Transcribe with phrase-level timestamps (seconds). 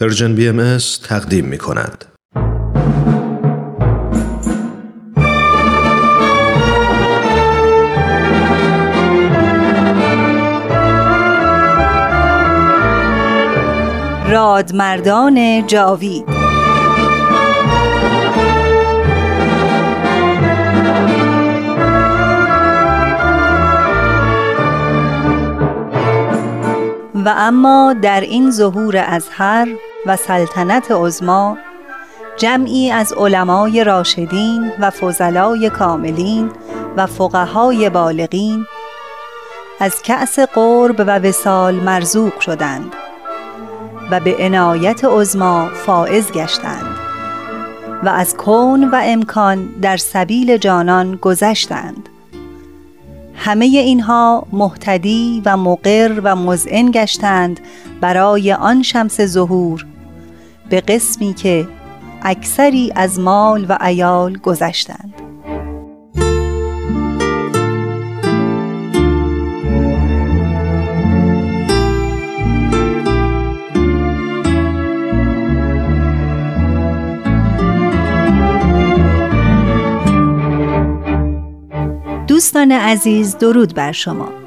[0.00, 0.78] پرژن بی ام
[1.08, 2.04] تقدیم می کند.
[14.28, 16.24] رادمردان جاوید
[27.26, 29.68] و اما در این ظهور ازهر
[30.06, 31.58] و سلطنت عزما
[32.36, 36.50] جمعی از علمای راشدین و فضلای کاملین
[36.96, 38.66] و فقهای بالغین
[39.80, 42.92] از کأس قرب و وسال مرزوق شدند
[44.10, 46.96] و به عنایت عزما فائز گشتند
[48.02, 52.08] و از کون و امکان در سبیل جانان گذشتند.
[53.34, 57.60] همه اینها محتدی و مقر و مزعن گشتند
[58.00, 59.86] برای آن شمس ظهور
[60.70, 61.68] به قسمی که
[62.22, 65.14] اکثری از مال و ایال گذشتند.
[82.28, 84.45] دوستان عزیز درود بر شما.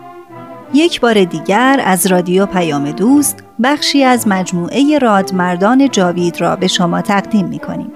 [0.73, 7.01] یک بار دیگر از رادیو پیام دوست بخشی از مجموعه رادمردان جاوید را به شما
[7.01, 7.91] تقدیم می کنیم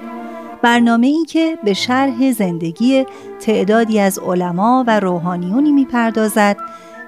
[0.61, 3.05] برنامه ای که به شرح زندگی
[3.39, 6.57] تعدادی از علما و روحانیونی می پردازد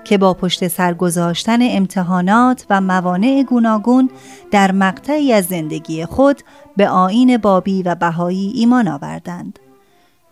[0.04, 4.10] که با پشت سر گذاشتن امتحانات و موانع گوناگون
[4.52, 6.42] در مقطعی از زندگی خود
[6.78, 9.60] به آین بابی و بهایی ایمان آوردند.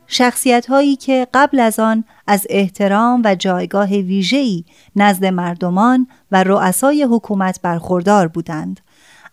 [0.08, 4.64] شخصیت هایی که قبل از آن از احترام و جایگاه ویژه‌ای
[4.96, 8.80] نزد مردمان و رؤسای حکومت برخوردار بودند.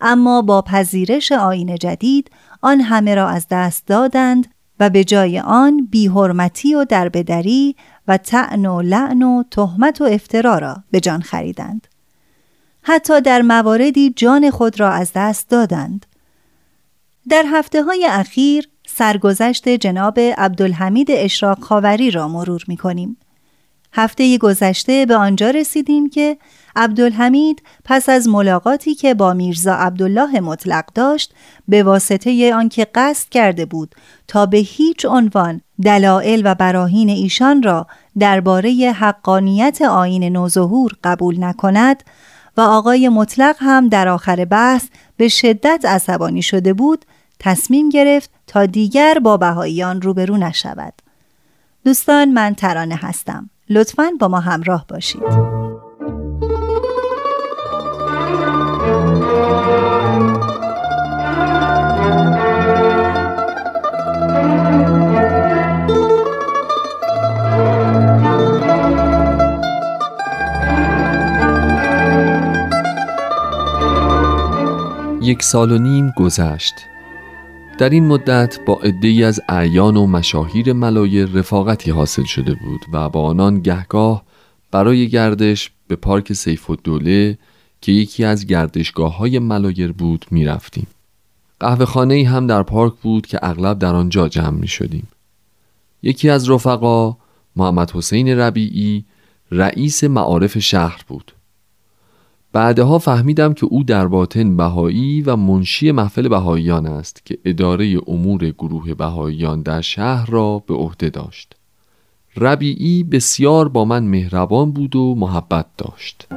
[0.00, 2.30] اما با پذیرش آین جدید
[2.62, 4.46] آن همه را از دست دادند
[4.80, 7.76] و به جای آن بیحرمتی و دربدری
[8.08, 11.86] و تعن و لعن و تهمت و افترا را به جان خریدند.
[12.82, 16.06] حتی در مواردی جان خود را از دست دادند.
[17.28, 23.16] در هفته های اخیر سرگذشت جناب عبدالحمید اشراق خاوری را مرور می کنیم.
[23.92, 26.38] هفته گذشته به آنجا رسیدیم که
[26.76, 31.34] عبدالحمید پس از ملاقاتی که با میرزا عبدالله مطلق داشت
[31.68, 33.94] به واسطه آنکه قصد کرده بود
[34.28, 37.86] تا به هیچ عنوان دلایل و براهین ایشان را
[38.18, 42.02] درباره حقانیت آین نوظهور قبول نکند
[42.56, 44.84] و آقای مطلق هم در آخر بحث
[45.16, 47.04] به شدت عصبانی شده بود
[47.38, 50.94] تصمیم گرفت تا دیگر با بهاییان روبرو نشود.
[51.84, 53.50] دوستان من ترانه هستم.
[53.68, 55.22] لطفاً با ما همراه باشید.
[75.22, 76.89] یک سال و نیم گذشت
[77.80, 83.08] در این مدت با عدهای از اعیان و مشاهیر ملایر رفاقتی حاصل شده بود و
[83.08, 84.24] با آنان گهگاه
[84.70, 87.38] برای گردش به پارک سیف دوله
[87.80, 90.86] که یکی از گردشگاه های ملایر بود می رفتیم.
[91.60, 95.08] قهوه خانه هم در پارک بود که اغلب در آنجا جمع می شدیم.
[96.02, 97.16] یکی از رفقا
[97.56, 99.04] محمد حسین ربیعی
[99.50, 101.32] رئیس معارف شهر بود.
[102.52, 108.50] بعدها فهمیدم که او در باطن بهایی و منشی محفل بهاییان است که اداره امور
[108.50, 111.54] گروه بهاییان در شهر را به عهده داشت.
[112.36, 116.28] ربیعی بسیار با من مهربان بود و محبت داشت.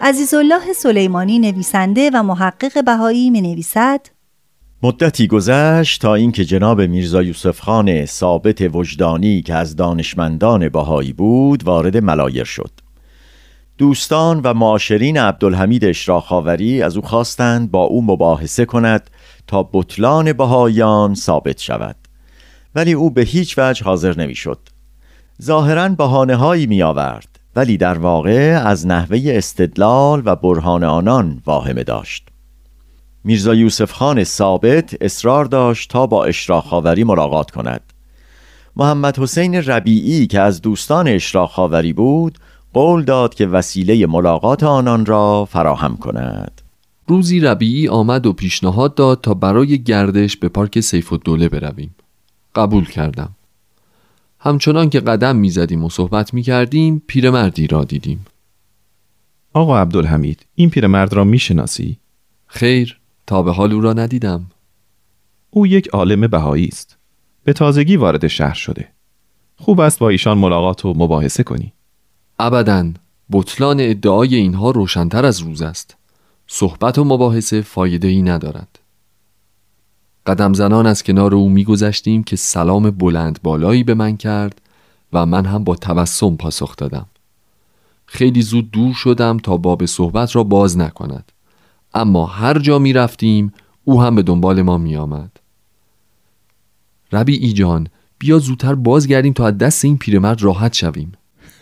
[0.00, 4.15] عزیزالله سلیمانی نویسنده و محقق بهایی می نویسد
[4.82, 11.64] مدتی گذشت تا اینکه جناب میرزا یوسف خان ثابت وجدانی که از دانشمندان بهایی بود
[11.64, 12.70] وارد ملایر شد.
[13.78, 19.10] دوستان و معاشرین عبدالحمید اشراخاوری از او خواستند با او مباحثه کند
[19.46, 21.96] تا بطلان بهاییان ثابت شود.
[22.74, 24.58] ولی او به هیچ وجه حاضر نمی‌شد.
[25.42, 31.84] ظاهرا بهانه هایی می آورد ولی در واقع از نحوه استدلال و برهان آنان واهمه
[31.84, 32.28] داشت.
[33.26, 37.80] میرزا یوسف خان ثابت اصرار داشت تا با اشراخاوری ملاقات کند.
[38.76, 42.38] محمد حسین ربیعی که از دوستان اشراخاوری بود
[42.72, 46.62] قول داد که وسیله ملاقات آنان را فراهم کند.
[47.06, 51.94] روزی ربیعی آمد و پیشنهاد داد تا برای گردش به پارک سیف الدوله برویم.
[52.54, 53.30] قبول کردم.
[54.38, 58.26] همچنان که قدم می‌زدیم و صحبت می‌کردیم پیرمردی را دیدیم.
[59.52, 61.96] آقا عبدالحمید این پیرمرد را می‌شناسی؟
[62.46, 62.98] خیر.
[63.26, 64.46] تا به حال او را ندیدم.
[65.50, 66.96] او یک عالم بهایی است.
[67.44, 68.88] به تازگی وارد شهر شده.
[69.56, 71.72] خوب است با ایشان ملاقات و مباحثه کنی.
[72.38, 72.92] ابدا
[73.32, 75.96] بطلان ادعای اینها روشنتر از روز است.
[76.46, 78.78] صحبت و مباحثه فایده ای ندارد.
[80.26, 84.60] قدم زنان از کنار او میگذشتیم که سلام بلند بالایی به من کرد
[85.12, 87.06] و من هم با تبسم پاسخ دادم.
[88.06, 91.32] خیلی زود دور شدم تا باب صحبت را باز نکند.
[91.96, 93.52] اما هر جا می رفتیم
[93.84, 95.30] او هم به دنبال ما می آمد.
[97.12, 97.88] ربی ای جان
[98.18, 101.12] بیا زودتر بازگردیم تا از دست این پیرمرد راحت شویم.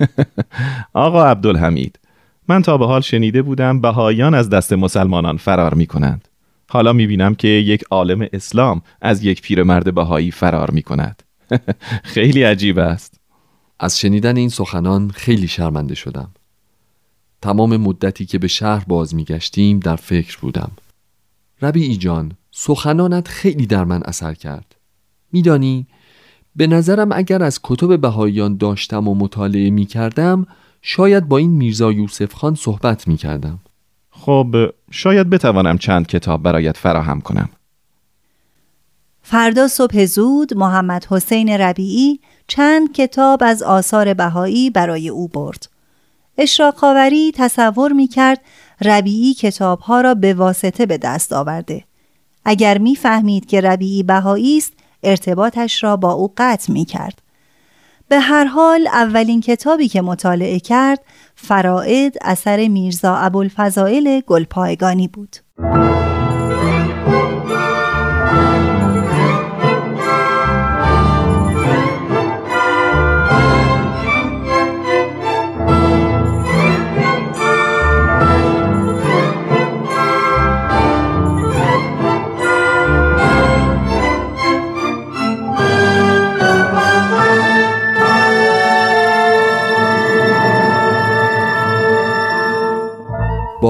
[0.92, 1.98] آقا عبدالحمید
[2.48, 6.28] من تا به حال شنیده بودم بهایان از دست مسلمانان فرار می کنند.
[6.70, 11.22] حالا می بینم که یک عالم اسلام از یک پیرمرد بهایی فرار می کند.
[12.14, 13.20] خیلی عجیب است.
[13.80, 16.30] از شنیدن این سخنان خیلی شرمنده شدم.
[17.44, 20.70] تمام مدتی که به شهر باز می گشتیم در فکر بودم.
[21.62, 24.74] ربی جان سخنانت خیلی در من اثر کرد.
[25.32, 25.86] میدانی
[26.56, 30.46] به نظرم اگر از کتب بهاییان داشتم و مطالعه می کردم
[30.82, 33.58] شاید با این میرزا یوسف خان صحبت می کردم
[34.10, 34.56] خب
[34.90, 37.48] شاید بتوانم چند کتاب برایت فراهم کنم.
[39.22, 45.73] فردا صبح زود محمد حسین ربیعی چند کتاب از آثار بهایی برای او برد.
[46.38, 48.40] اشراقاوری تصور می کرد
[48.80, 51.84] ربیعی کتابها را به واسطه به دست آورده.
[52.44, 54.72] اگر می‌فهمید که ربیعی بهایی است
[55.02, 57.18] ارتباطش را با او قطع می کرد.
[58.08, 61.00] به هر حال اولین کتابی که مطالعه کرد
[61.36, 65.36] فرائد اثر میرزا ابوالفضائل گلپایگانی بود.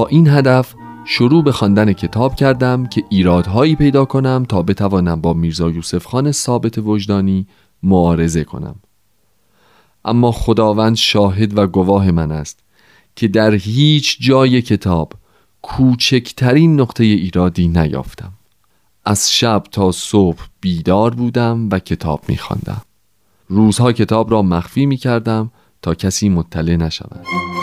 [0.06, 0.75] این هدف
[1.06, 6.33] شروع به خواندن کتاب کردم که ایرادهایی پیدا کنم تا بتوانم با میرزا یوسف خان
[6.33, 7.47] ثابت وجدانی
[7.83, 8.75] معارضه کنم.
[10.05, 12.61] اما خداوند شاهد و گواه من است
[13.17, 15.12] که در هیچ جای کتاب
[15.62, 18.33] کوچکترین نقطه ایرادی نیافتم.
[19.05, 22.83] از شب تا صبح بیدار بودم و کتاب میخواندم.
[23.49, 25.50] روزها کتاب را مخفی می کردم
[25.83, 27.54] تا کسی مطلع نشود.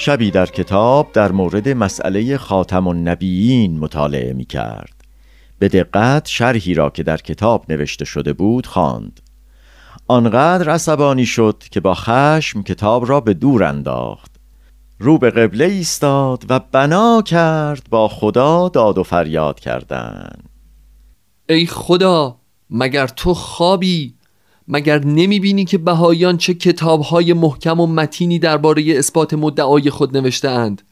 [0.00, 5.04] شبی در کتاب در مورد مسئله خاتم النبیین مطالعه می کرد
[5.58, 9.20] به دقت شرحی را که در کتاب نوشته شده بود خواند.
[10.08, 14.36] آنقدر عصبانی شد که با خشم کتاب را به دور انداخت.
[14.98, 20.42] رو به قبله ایستاد و بنا کرد با خدا داد و فریاد کردن.
[21.48, 22.36] ای خدا
[22.70, 24.17] مگر تو خوابی
[24.68, 30.48] مگر نمی بینی که بهایان چه کتابهای محکم و متینی درباره اثبات مدعای خود نوشته
[30.48, 30.82] اند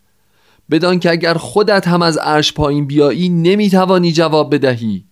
[0.71, 5.05] بدان که اگر خودت هم از عرش پایین بیایی نمی توانی جواب بدهی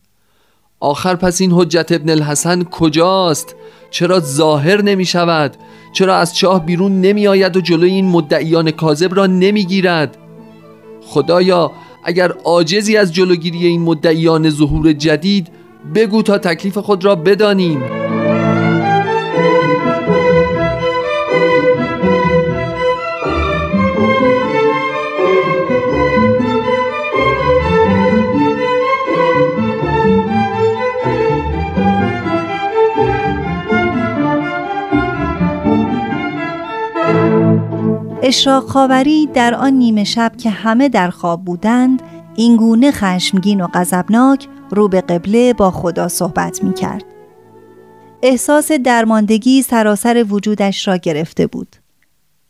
[0.81, 3.55] آخر پس این حجت ابن الحسن کجاست؟
[3.91, 5.57] چرا ظاهر نمی شود؟
[5.93, 10.17] چرا از چاه بیرون نمی آید و جلوی این مدعیان کاذب را نمی گیرد؟
[11.03, 11.73] خدایا
[12.05, 15.49] اگر عاجزی از جلوگیری این مدعیان ظهور جدید
[15.95, 18.04] بگو تا تکلیف خود را بدانیم
[38.27, 42.03] اشراق خاوری در آن نیمه شب که همه در خواب بودند
[42.35, 47.05] اینگونه خشمگین و غضبناک رو به قبله با خدا صحبت می کرد.
[48.23, 51.77] احساس درماندگی سراسر وجودش را گرفته بود.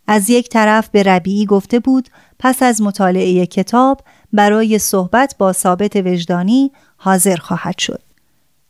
[0.07, 4.01] از یک طرف به ربیعی گفته بود پس از مطالعه کتاب
[4.33, 8.03] برای صحبت با ثابت وجدانی حاضر خواهد شد.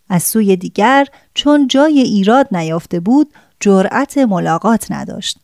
[0.08, 5.43] از سوی دیگر چون جای ایراد نیافته بود جرأت ملاقات نداشت.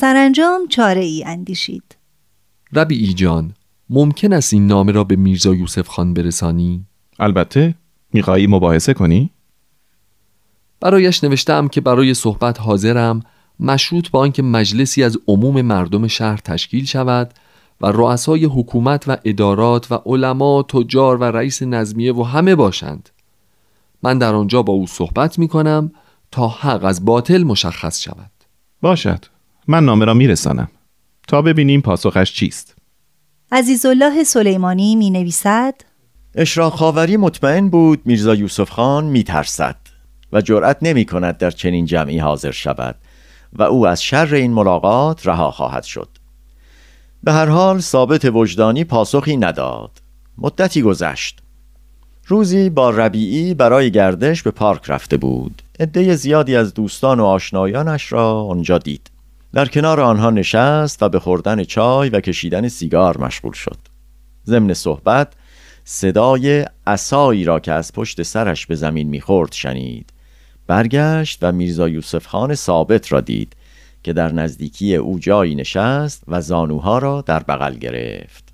[0.00, 1.96] سرانجام چاره ای اندیشید.
[2.72, 3.54] ربیعی جان
[3.90, 6.84] ممکن است این نامه را به میرزا یوسف خان برسانی؟
[7.18, 7.74] البته
[8.12, 9.30] می‌خواهی مباحثه کنی؟
[10.80, 13.22] برایش نوشتم که برای صحبت حاضرم
[13.60, 17.34] مشروط با آنکه مجلسی از عموم مردم شهر تشکیل شود
[17.80, 23.10] و رؤسای حکومت و ادارات و علما تجار و رئیس نظمیه و همه باشند
[24.02, 25.92] من در آنجا با او صحبت می کنم
[26.30, 28.30] تا حق از باطل مشخص شود
[28.82, 29.37] باشد
[29.70, 30.68] من نامه را میرسانم.
[31.28, 32.74] تا ببینیم پاسخش چیست.
[33.52, 35.74] عزیزالله سلیمانی می نویسد
[36.34, 39.76] اشراق خاوری مطمئن بود میرزا یوسف خان می ترسد
[40.32, 42.94] و جرأت نمی کند در چنین جمعی حاضر شود
[43.52, 46.08] و او از شر این ملاقات رها خواهد شد.
[47.22, 49.90] به هر حال ثابت وجدانی پاسخی نداد.
[50.38, 51.38] مدتی گذشت.
[52.26, 55.62] روزی با ربیعی برای گردش به پارک رفته بود.
[55.80, 59.17] عده زیادی از دوستان و آشنایانش را آنجا دید.
[59.52, 63.78] در کنار آنها نشست و به خوردن چای و کشیدن سیگار مشغول شد.
[64.46, 65.32] ضمن صحبت
[65.84, 70.12] صدای اسایی را که از پشت سرش به زمین می‌خورد شنید.
[70.66, 73.56] برگشت و میرزا یوسف خان ثابت را دید
[74.02, 78.44] که در نزدیکی او جایی نشست و زانوها را در بغل گرفت.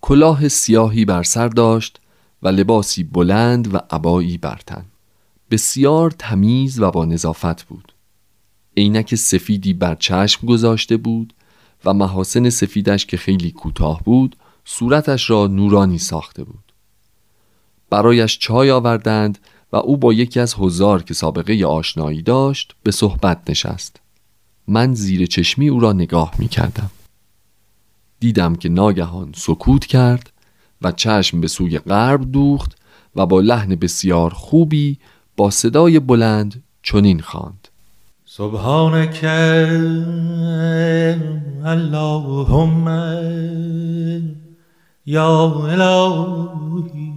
[0.00, 2.00] کلاه سیاهی بر سر داشت
[2.42, 4.84] و لباسی بلند و عبایی بر تن.
[5.50, 7.92] بسیار تمیز و با نظافت بود.
[8.76, 11.32] عینک سفیدی بر چشم گذاشته بود
[11.84, 16.72] و محاسن سفیدش که خیلی کوتاه بود صورتش را نورانی ساخته بود.
[17.90, 19.38] برایش چای آوردند
[19.72, 24.00] و او با یکی از هزار که سابقه آشنایی داشت به صحبت نشست.
[24.68, 26.90] من زیر چشمی او را نگاه می کردم
[28.20, 30.32] دیدم که ناگهان سکوت کرد
[30.82, 32.76] و چشم به سوی غرب دوخت
[33.16, 34.98] و با لحن بسیار خوبی
[35.36, 37.65] با صدای بلند چنین خواند.
[38.36, 39.24] سبحانك
[41.64, 42.86] اللهم
[45.06, 47.16] یا الهی.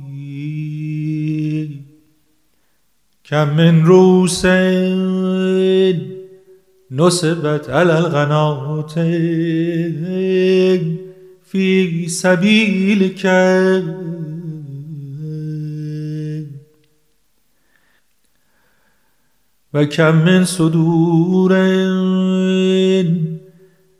[3.29, 4.45] کم من روس
[6.91, 8.93] نصبت على الغنات
[11.43, 13.25] في سبيلك
[19.73, 21.53] و کم من صدور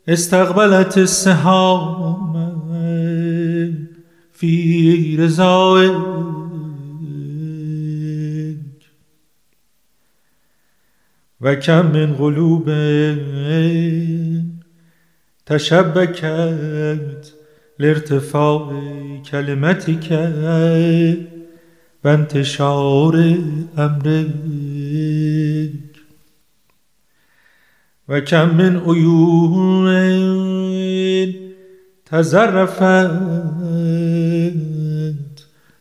[0.08, 2.30] استقبلت السهام
[4.32, 5.92] في رضایك
[11.40, 12.70] و کم من قلوب
[15.46, 17.32] تشبکت
[17.78, 18.72] لارتفاع
[19.30, 20.10] کلمتك
[22.04, 23.16] و انتشار
[23.76, 24.69] امرك
[28.10, 29.86] و کم من عیون
[32.06, 33.10] تزرفت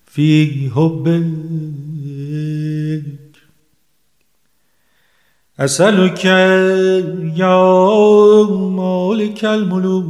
[0.06, 1.26] فی حبك
[5.60, 6.26] أسألك
[7.36, 8.44] يا
[8.78, 10.10] مالك الملوك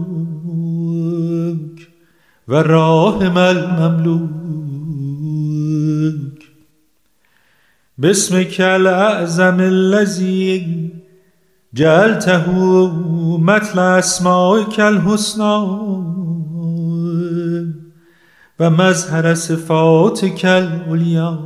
[2.47, 4.29] والراحم المملوك
[7.97, 10.98] باسمك الأعظم الذي
[11.73, 12.51] جعلته
[13.37, 15.65] مثل أسمائك الحسنى
[18.59, 21.39] ومظهر صفاتك العليا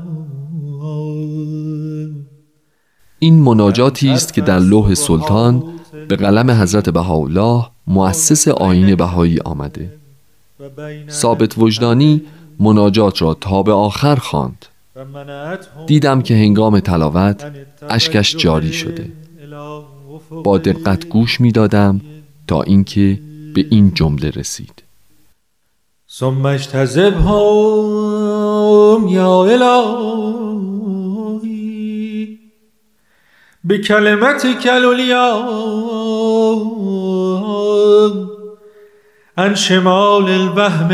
[3.20, 5.64] این مناجاتی است که در لوح سلطان
[6.08, 9.94] به قلم حضرت بهاءالله مؤسس آین بهایی آمده.
[11.10, 12.22] ثابت وجدانی
[12.60, 14.66] مناجات را تا به آخر خواند.
[15.88, 17.52] دیدم که هنگام تلاوت
[17.90, 19.10] اشکش جاری شده.
[20.44, 22.02] با دقت گوش می دادم
[22.48, 23.20] تا اینکه
[23.56, 24.84] به این جمله رسید.
[26.10, 27.24] ثم اجتذبهم
[29.08, 30.44] یا الهی
[33.70, 35.34] بكلمتك العليا
[39.38, 40.92] عن شمال الوهم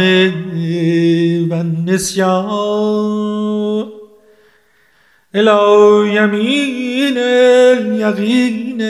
[5.35, 8.81] والنسيان إلى يمين اليقين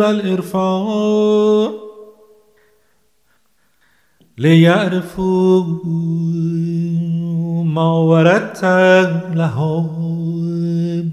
[0.00, 1.72] والإرفان
[4.38, 5.64] ليعرفوا
[7.64, 8.64] ما وردت
[9.34, 11.10] لهم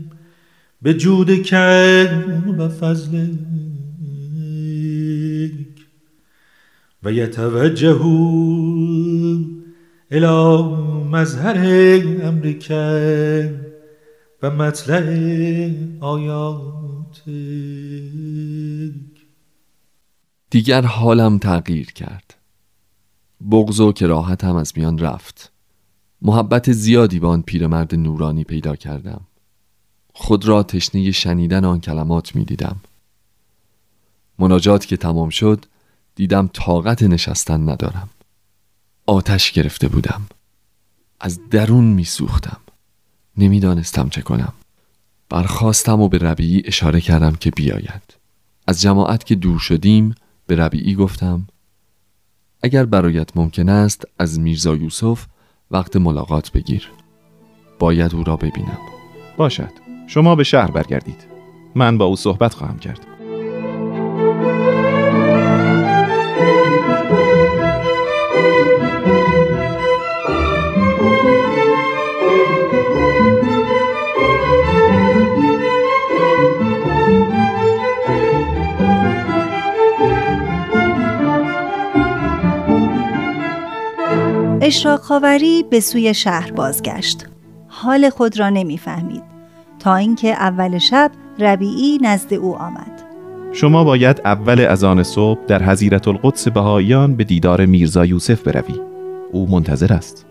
[0.81, 3.31] به جود کن و فضلک
[7.03, 8.01] و یتوجه
[10.11, 10.63] الى
[11.11, 11.57] مظهر
[12.23, 12.71] امرک
[14.43, 17.21] و مطلع آیات.
[20.49, 22.35] دیگر حالم تغییر کرد.
[23.51, 25.51] بغض و کراهتم از میان رفت.
[26.21, 29.21] محبت زیادی به آن پیرمرد نورانی پیدا کردم.
[30.13, 32.77] خود را تشنه شنیدن آن کلمات می دیدم.
[34.39, 35.65] مناجات که تمام شد
[36.15, 38.09] دیدم طاقت نشستن ندارم.
[39.05, 40.21] آتش گرفته بودم.
[41.19, 42.57] از درون می سوختم.
[43.37, 44.53] نمی‌دانستم چه کنم.
[45.29, 48.13] برخواستم و به ربیعی اشاره کردم که بیاید.
[48.67, 50.15] از جماعت که دور شدیم
[50.47, 51.47] به ربیعی گفتم
[52.63, 55.25] اگر برایت ممکن است از میرزا یوسف
[55.71, 56.91] وقت ملاقات بگیر.
[57.79, 58.77] باید او را ببینم.
[59.37, 59.71] باشد.
[60.07, 61.27] شما به شهر برگردید.
[61.75, 63.10] من با او صحبت خواهم کرد.
[84.71, 87.25] اشراق خاوری به سوی شهر بازگشت.
[87.67, 89.23] حال خود را نمی‌فهمید
[89.79, 93.01] تا اینکه اول شب ربیعی نزد او آمد.
[93.53, 98.81] شما باید اول از آن صبح در حضیرت القدس بهاییان به دیدار میرزا یوسف بروی.
[99.31, 100.25] او منتظر است.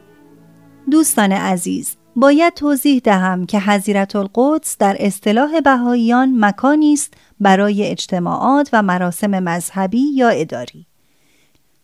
[0.91, 8.71] دوستان عزیز، باید توضیح دهم که حضیرت القدس در اصطلاح بهاییان مکانی است برای اجتماعات
[8.73, 10.90] و مراسم مذهبی یا اداری.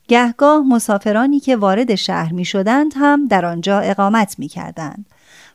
[0.09, 5.07] گهگاه مسافرانی که وارد شهر می شدند هم در آنجا اقامت می کردند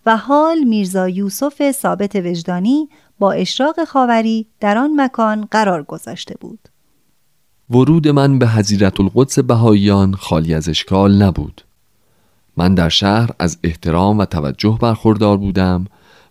[0.05, 2.89] و حال میرزا یوسف ثابت وجدانی
[3.19, 6.59] با اشراق خاوری در آن مکان قرار گذاشته بود.
[7.69, 11.61] ورود من به حضیرت القدس بهاییان خالی از اشکال نبود.
[12.57, 15.85] من در شهر از احترام و توجه برخوردار بودم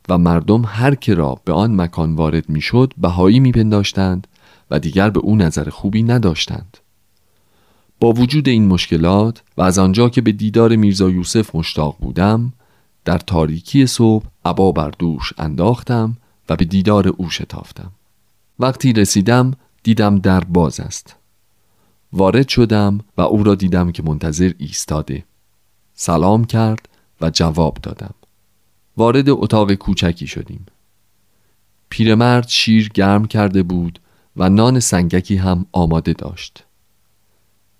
[0.08, 4.26] و مردم هر که را به آن مکان وارد می‌شد بهایی میپنداشتند
[4.70, 6.76] و دیگر به او نظر خوبی نداشتند.
[8.00, 12.52] با وجود این مشکلات و از آنجا که به دیدار میرزا یوسف مشتاق بودم
[13.04, 16.16] در تاریکی صبح عبا بر دوش انداختم
[16.48, 17.92] و به دیدار او شتافتم.
[18.58, 21.16] وقتی رسیدم دیدم در باز است.
[22.12, 25.24] وارد شدم و او را دیدم که منتظر ایستاده.
[25.94, 26.88] سلام کرد
[27.20, 28.14] و جواب دادم.
[28.96, 30.66] وارد اتاق کوچکی شدیم.
[31.88, 34.00] پیرمرد شیر گرم کرده بود
[34.36, 36.64] و نان سنگکی هم آماده داشت.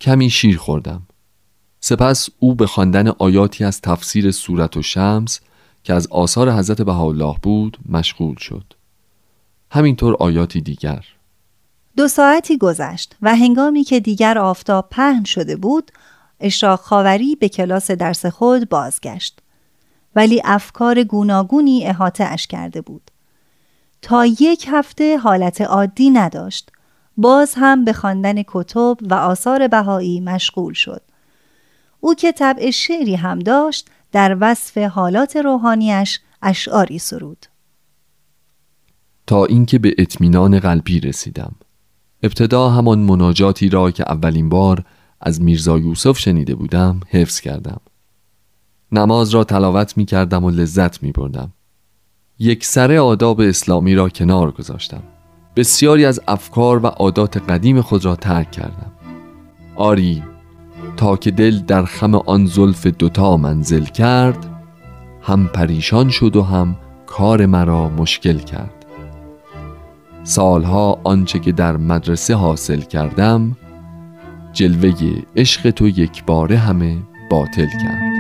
[0.01, 1.03] کمی شیر خوردم.
[1.81, 5.41] سپس او به خواندن آیاتی از تفسیر صورت و شمس
[5.85, 8.65] که از آثار حضرت بهاءالله بود مشغول شد.
[9.71, 11.05] همینطور آیاتی دیگر.
[11.97, 15.91] دو ساعتی گذشت و هنگامی که دیگر آفتاب پهن شده بود
[16.41, 19.41] اشراق خاوری به کلاس درس خود بازگشت.
[20.17, 23.11] ولی افکار گوناگونی احاطه اش کرده بود.
[24.03, 26.73] تا یک هفته حالت عادی نداشت.
[27.17, 31.03] باز هم به خواندن کتب و آثار بهایی مشغول شد.
[32.01, 37.47] او که طبع شعری هم داشت در وصف حالات روحانیش اشعاری سرود.
[39.27, 41.55] تا اینکه به اطمینان قلبی رسیدم.
[42.23, 44.85] ابتدا همان مناجاتی را که اولین بار
[45.21, 47.81] از میرزا یوسف شنیده بودم حفظ کردم.
[48.93, 51.53] نماز را تلاوت می کردم و لذت می بردم.
[52.39, 55.03] یک سر آداب اسلامی را کنار گذاشتم.
[55.57, 58.93] بسیاری از افکار و عادات قدیم خود را ترک کردم.
[59.77, 60.23] آری
[60.97, 64.47] تا که دل در خم آن زلف دوتا منزل کرد
[65.23, 68.87] هم پریشان شد و هم کار مرا مشکل کرد.
[70.25, 73.57] سالها آنچه که در مدرسه حاصل کردم
[74.53, 74.93] جلوه
[75.37, 76.97] عشق تو یک باره همه
[77.31, 78.20] باطل کرد.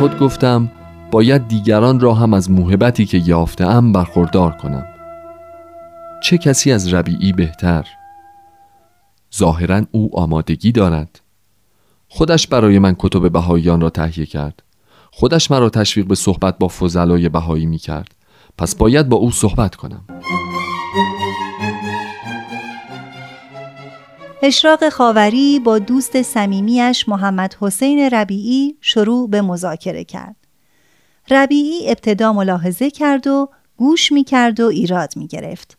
[0.00, 0.70] خود گفتم
[1.10, 4.86] باید دیگران را هم از موهبتی که یافتم برخوردار کنم.
[6.22, 7.86] چه کسی از ربیعی بهتر؟
[9.36, 11.20] ظاهرا او آمادگی دارد.
[12.08, 14.62] خودش برای من کتب بهاییان را تهیه کرد.
[15.10, 18.14] خودش مرا تشویق به صحبت با فضلای بهایی می کرد
[18.58, 20.04] پس باید با او صحبت کنم.
[24.42, 30.36] اشراق خاوری با دوست صمیمیش محمد حسین ربیعی شروع به مذاکره کرد.
[31.30, 35.78] ربیعی ابتدا ملاحظه کرد و گوش می کرد و ایراد می گرفت.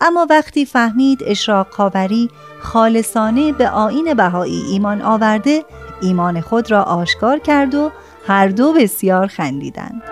[0.00, 2.30] اما وقتی فهمید اشراق خاوری
[2.62, 5.64] خالصانه به آین بهایی ایمان آورده
[6.02, 7.90] ایمان خود را آشکار کرد و
[8.26, 10.02] هر دو بسیار خندیدند.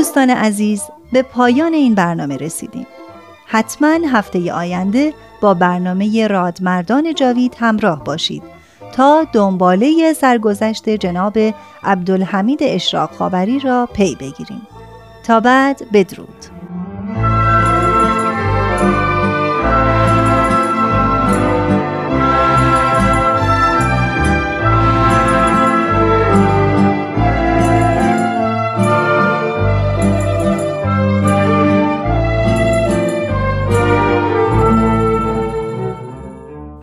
[0.00, 2.86] دوستان عزیز به پایان این برنامه رسیدیم.
[3.46, 8.42] حتما هفته آینده با برنامه رادمردان جاوید همراه باشید
[8.92, 11.38] تا دنباله سرگذشت جناب
[11.82, 14.66] عبدالحمید اشراق خاوری را پی بگیریم.
[15.26, 16.59] تا بعد بدرود.